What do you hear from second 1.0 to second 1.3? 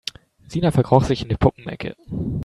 sich in